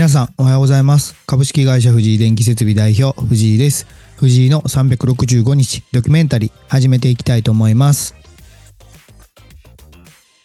[0.00, 1.14] 皆さんおはようございます。
[1.26, 3.86] 株式会社藤井電気設備代表藤井です。
[4.16, 8.14] 藤井の365日ドキュメンタリー始めていきたいと思います。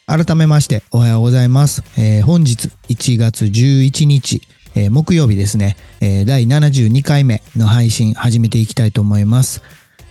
[0.07, 4.41] 改めましておはようございます、えー、本日1月11日、
[4.76, 9.63] えー、木曜日ですね、えー、第72回目の配信始めていきたいと思います。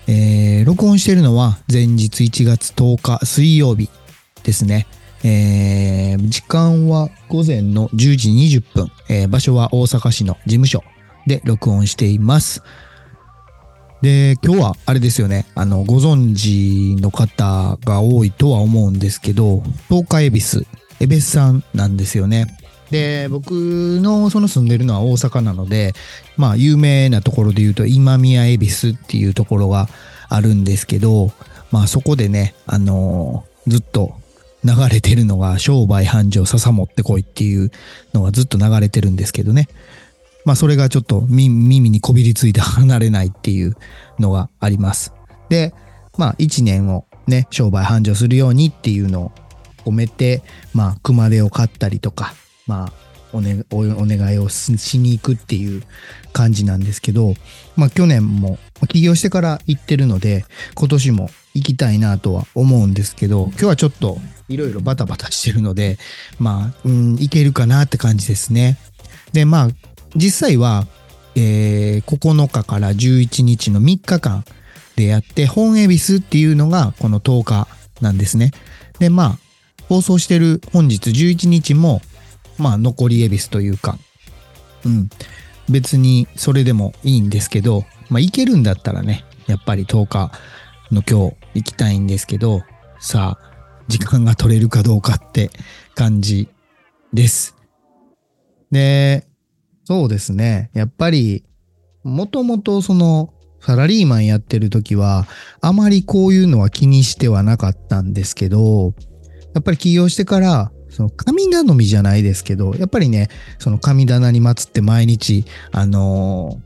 [0.09, 3.91] えー、録音しているのは前日1月10日水曜日
[4.42, 4.87] ですね。
[5.24, 10.84] えー、時間は午前の10時20分、えー、場所は大阪市の事務所
[11.27, 12.62] で録音しています。
[14.02, 20.66] で、今日はあれですよね、あの、ご存知の方が多いとは思うんですけど、東海恵比寿、
[21.01, 22.59] 恵比寿さんなんですよね。
[22.91, 23.52] で、僕
[24.02, 25.95] のその住んでるのは大阪なので、
[26.37, 29.88] まあ有名なところで言うと今宮恵比寿っていうところが
[30.29, 31.32] あるんですけど、
[31.70, 34.15] まあそこでね、あのー、ずっと
[34.65, 37.70] 流れてるのが商売繁盛笹持ってこいっていう
[38.15, 39.68] のがずっと流れてるんですけどね。
[40.45, 43.76] まあそれがちょっと耳にこびりついて離れないっていう
[44.18, 45.12] のがあります。
[45.48, 45.74] で、
[46.16, 49.32] まあ一年をね、商売繁盛するようにっていうのを
[49.84, 52.34] 込めて、まあ熊手を買ったりとか、
[52.66, 52.93] まあ
[53.32, 55.82] お,、ね、お願いをしに行くっていう
[56.32, 57.34] 感じなんですけど、
[57.76, 58.59] まあ去年も
[58.95, 60.45] 起業してから行ってるので、
[60.76, 65.98] 今年も行きたいなとは思うんですけど、今日はちょっといろいろバタバタしてるので、
[66.38, 68.78] まあ、うん、いけるかなって感じですね。
[69.32, 69.69] で、まあ、
[70.15, 70.87] 実際は、
[71.34, 74.44] えー、9日から11日の3日間
[74.94, 77.66] でやって、本恵比寿っていうのがこの10日
[78.00, 78.53] なんですね。
[79.00, 79.38] で、まあ、
[79.88, 82.00] 放送してる本日11日も、
[82.59, 83.98] まあ、残り恵比寿というか、
[84.84, 85.09] うん、
[85.69, 90.33] 別にそれでもいいんですけど、まあ、行けるんだったらね、やっぱり10日
[90.91, 92.62] の今日行きたいんですけど、
[92.99, 93.55] さあ、
[93.88, 95.50] 時間が取れるかどうかって
[95.94, 96.49] 感じ
[97.12, 97.56] です。
[98.71, 99.27] で、
[99.84, 100.71] そうですね。
[100.73, 101.45] やっぱり、
[102.03, 105.27] もともとその、サラリーマンやってる時は、
[105.62, 108.95] あまりこういうのは気にしてはなかったんですけど、
[109.55, 113.28] やっぱり起業してから、その神頼みじゃないですけど、やっぱりね、
[113.59, 116.61] その神棚に祀って毎日、あの、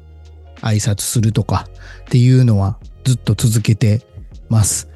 [0.61, 1.69] 挨拶するとか
[2.03, 4.03] っていうのはずっと続けて
[4.49, 4.89] ます。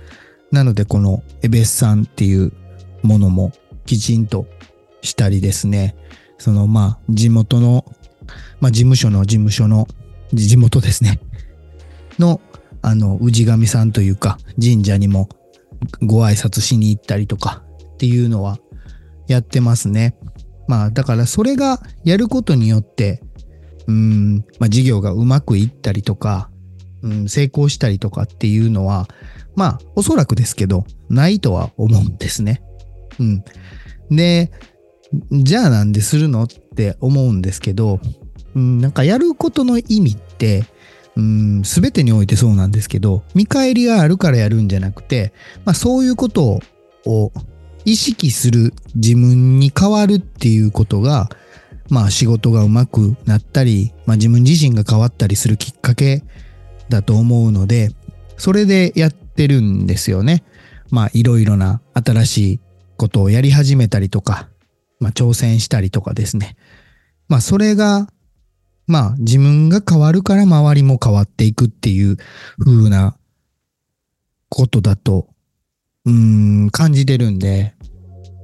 [0.51, 2.53] なのでこのエベスさんっていう
[3.03, 3.53] ものも
[3.87, 4.47] きちんと
[5.01, 5.97] したりですね、
[6.39, 7.85] そのまあ地元の、
[8.61, 9.89] まあ事務所の事務所の
[10.33, 11.21] 地元ですね、
[12.19, 12.41] の
[12.83, 15.29] あの氏神さんというか神社にも
[16.03, 17.63] ご挨拶しに行ったりとか
[17.95, 18.59] っていうのは
[19.29, 20.15] やってますね。
[20.69, 23.23] まあだからそれがやることによって
[23.93, 26.51] うん、まあ、事業がうまくいったりとか、
[27.03, 29.09] うん、成功したりとかっていうのは
[29.55, 32.63] まあ、おそらくですけど、ないとは思うんですね。
[33.19, 33.45] うん。
[34.11, 34.51] で、
[35.31, 38.01] じゃあなんでするのって思うんですけど、
[38.55, 40.65] うん、なんかやることの意味って、
[41.17, 46.61] うん、全てにおいてそうなんですけど、見返りがあるからやるんじゃなくて、まあそういうこと
[47.05, 47.33] を
[47.85, 51.29] 意識する自分に変わるっていうことが、
[51.93, 56.23] まあ仕事がうまくなったり、まあ自分自身が変わったりするきっかけ
[56.89, 57.91] だと思うので、
[58.39, 60.43] それでやってるんですよね。
[60.91, 62.61] まあいろいろな新しい
[62.97, 64.49] ことをやり始めたりとか、
[65.01, 66.57] まあ挑戦したりとかですね。
[67.29, 68.09] まあそれが、
[68.87, 72.17] まあ自分が変わるから周りも変わっていくっていう
[72.59, 73.19] 風な
[74.49, 75.29] ことだと、
[76.07, 77.75] うん、感じてるんで、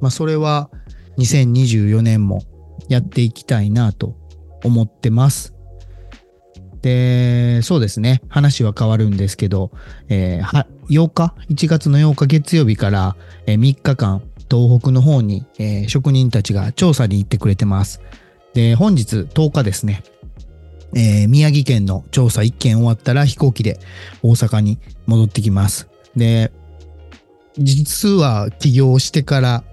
[0.03, 0.69] まあそれは
[1.17, 2.43] 2024年も
[2.89, 4.17] やっていきたいなと
[4.65, 5.55] 思ってます。
[6.83, 8.23] で、そうですね。
[8.29, 9.71] 話は変わるんですけど、
[10.09, 13.17] えー、8日、1月の8日月曜日から、
[13.47, 18.01] え、3日間、東北の方に、えー、職人たちが調査に行ってくれてます。
[18.55, 20.03] で、本日10日ですね。
[20.95, 23.79] えー、宮城県の調査1件終わったら飛行機で
[24.23, 25.89] 大阪に戻ってきます。
[26.17, 26.51] で、
[27.59, 29.65] 実は起業してから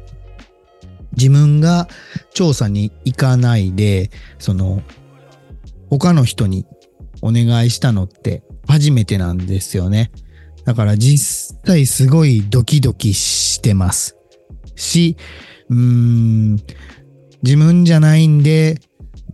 [1.17, 1.87] 自分が
[2.33, 4.81] 調査に行かないで、その、
[5.89, 6.65] 他の人に
[7.21, 10.11] お願いしたのって初めてなんですよね。
[10.65, 14.17] だから実際すごいドキドキしてます。
[14.75, 15.15] し、
[15.69, 16.55] うーん、
[17.43, 18.79] 自分じゃないんで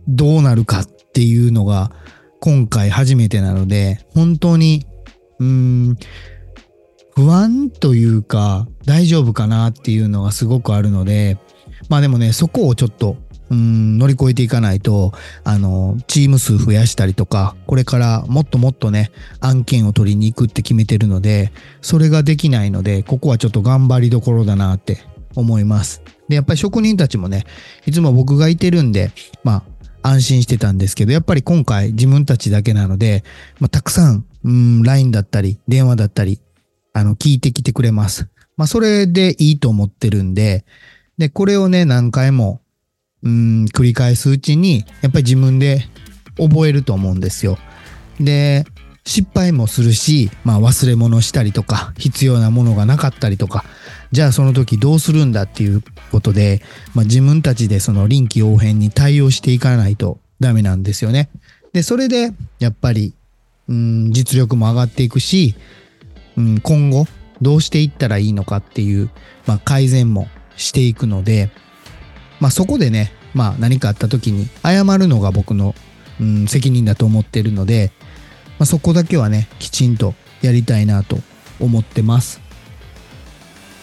[0.06, 1.92] どうなるかっていうのが
[2.40, 4.86] 今回初めてなので、本当に、
[5.38, 5.96] うーん、
[7.14, 11.38] 不安というか大丈夫かなっていうのがすごくあるので、
[11.92, 13.18] まあでもね、そこをちょっと
[13.50, 15.12] うん乗り越えていかないと、
[15.44, 19.10] あの、チーム数増やしたりとか、これからもっともっとね、
[19.40, 21.52] 案件を取りに行くって決めてるので、
[21.82, 25.04] それができないので、ここはちょっと頑張りどころだなって
[25.36, 26.00] 思います。
[26.30, 27.44] で、やっぱり職人たちもね、
[27.84, 29.10] いつも僕がいてるんで、
[29.44, 29.62] ま
[30.02, 33.22] あ、安心してたんですけど、やっぱり今回自分たちだけなので、
[33.60, 36.40] まあ、たくさん、うん、LINE だったり、電話だったり、
[36.94, 38.28] あの、聞いてきてくれます。
[38.56, 40.64] まあ、それでいいと思ってるんで、
[41.18, 42.60] で、これをね、何回も、
[43.22, 45.86] うん、繰り返すうちに、やっぱり自分で
[46.38, 47.58] 覚えると思うんですよ。
[48.20, 48.64] で、
[49.04, 53.64] 失敗もするし、まあ忘れ物したりとか、必要なものがなかったりとか、
[54.12, 56.62] じゃあその時どうするんだっていうことで、
[56.94, 61.30] まあ自分たちでその臨機応変に対応していかないとダメなんですよね。
[61.72, 63.14] で、それでやっぱり、
[63.68, 65.56] うん、実力も上がっていくし、
[66.36, 67.06] うん、今後
[67.40, 69.10] どうしていったらいいのかっていう、
[69.46, 70.28] まあ改善も
[70.62, 71.50] していくので、
[72.40, 75.74] まあそこでね、まあ何かあった時に謝るのが僕の、
[76.20, 77.92] うん、責任だと思ってるので、
[78.58, 81.18] まあ、そこだけはね、きちんとやりたいなと
[81.58, 82.40] 思ってます。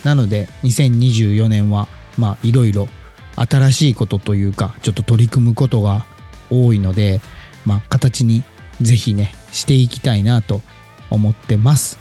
[0.05, 2.87] なので、2024年は、まあ、いろいろ
[3.35, 6.05] 新しいことというか、ちょっと取り組むことが
[6.49, 7.19] 多いので、
[7.65, 8.43] まあ、形に
[8.81, 10.61] ぜひね、していきたいなと
[11.09, 11.99] 思ってます。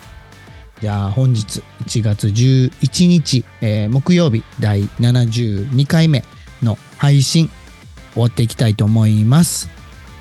[0.80, 6.24] じゃあ本日1月11日、えー、木曜日第72回目
[6.62, 7.50] の配信
[8.12, 9.68] 終わっていきたいと思います。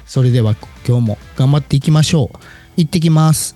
[0.06, 0.56] それでは
[0.88, 2.38] 今日も頑張っていきましょう。
[2.76, 3.56] 行ってきます。